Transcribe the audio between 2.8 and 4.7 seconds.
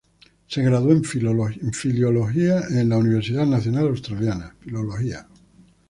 la Universidad Nacional Australiana.